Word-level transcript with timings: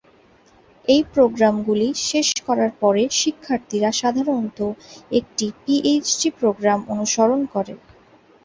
এই 0.85 1.01
প্রোগ্রামগুলি 1.13 1.87
শেষ 2.09 2.27
করার 2.47 2.71
পরে, 2.81 3.03
শিক্ষার্থীরা 3.21 3.89
সাধারণত 4.01 4.59
একটি 5.11 5.45
পিএইচডি 5.57 6.29
প্রোগ্রাম 6.39 6.79
অনুসরণ 6.93 7.41
করে। 7.53 7.73